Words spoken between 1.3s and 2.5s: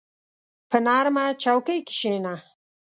چوکۍ کښېنه.